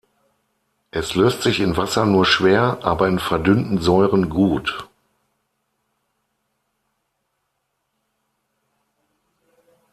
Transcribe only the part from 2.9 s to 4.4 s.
in verdünnten Säuren